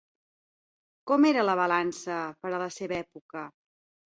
[1.11, 3.47] Com era la balança per a la seva època?